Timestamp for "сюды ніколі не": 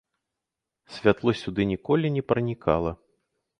1.43-2.23